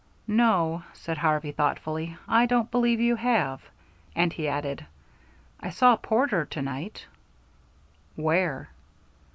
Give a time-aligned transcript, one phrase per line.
[0.25, 3.61] "No," said Harvey, thoughtfully, "I don't believe you have."
[4.15, 4.83] And he added,
[5.59, 7.05] "I saw Porter to night."
[8.15, 8.69] "Where?"